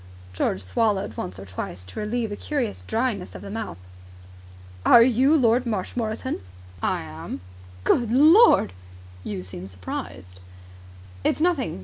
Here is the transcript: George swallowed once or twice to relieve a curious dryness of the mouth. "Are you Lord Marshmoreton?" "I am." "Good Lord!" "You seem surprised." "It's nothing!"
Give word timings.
George 0.33 0.63
swallowed 0.63 1.15
once 1.15 1.37
or 1.37 1.45
twice 1.45 1.83
to 1.83 1.99
relieve 1.99 2.31
a 2.31 2.35
curious 2.35 2.81
dryness 2.87 3.35
of 3.35 3.43
the 3.43 3.51
mouth. 3.51 3.77
"Are 4.83 5.03
you 5.03 5.37
Lord 5.37 5.67
Marshmoreton?" 5.67 6.39
"I 6.81 7.01
am." 7.03 7.39
"Good 7.83 8.09
Lord!" 8.11 8.73
"You 9.23 9.43
seem 9.43 9.67
surprised." 9.67 10.39
"It's 11.23 11.39
nothing!" 11.39 11.79